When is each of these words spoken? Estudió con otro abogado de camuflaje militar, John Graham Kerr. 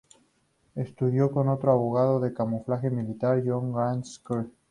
Estudió 0.73 1.29
con 1.29 1.47
otro 1.47 1.71
abogado 1.73 2.19
de 2.19 2.33
camuflaje 2.33 2.89
militar, 2.89 3.43
John 3.45 3.71
Graham 3.71 4.01
Kerr. 4.27 4.49